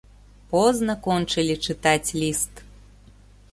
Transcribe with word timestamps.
Позна 0.53 0.95
кончылі 1.09 1.55
чытаць 1.67 2.09
ліст. 2.21 2.53